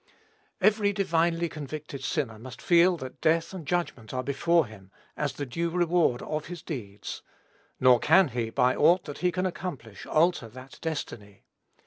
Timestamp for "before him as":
4.23-5.33